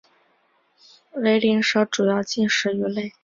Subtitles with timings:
[1.13, 3.13] 瘰鳞蛇主要进食鱼类。